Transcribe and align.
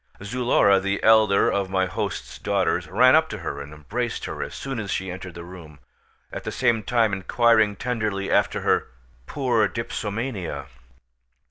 Zulora 0.23 0.79
(the 0.79 0.99
elder 1.03 1.51
of 1.51 1.69
my 1.69 1.85
host's 1.85 2.39
daughters) 2.39 2.87
ran 2.87 3.15
up 3.15 3.29
to 3.29 3.37
her 3.37 3.61
and 3.61 3.71
embraced 3.71 4.25
her 4.25 4.41
as 4.41 4.55
soon 4.55 4.79
as 4.79 4.89
she 4.89 5.11
entered 5.11 5.35
the 5.35 5.43
room, 5.43 5.77
at 6.31 6.43
the 6.43 6.51
same 6.51 6.81
time 6.81 7.13
inquiring 7.13 7.75
tenderly 7.75 8.31
after 8.31 8.61
her 8.61 8.87
"poor 9.27 9.67
dipsomania." 9.67 10.65